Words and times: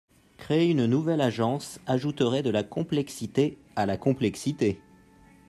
Créer 0.39 0.71
une 0.71 0.87
nouvelle 0.87 1.21
agence 1.21 1.79
ajouterait 1.85 2.41
de 2.41 2.49
la 2.49 2.63
complexité 2.63 3.59
à 3.75 3.85
la 3.85 3.97
complexité. 3.97 4.81